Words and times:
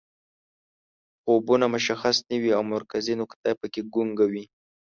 خوبونه 1.21 1.65
مشخص 1.75 2.17
نه 2.29 2.35
وي 2.41 2.51
او 2.57 2.63
مرکزي 2.73 3.13
نقطه 3.21 3.49
پکې 3.59 3.81
ګونګه 3.93 4.25
وي 4.31 4.45